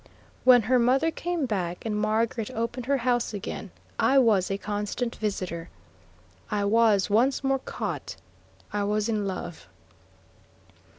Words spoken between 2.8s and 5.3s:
her house again, I was a constant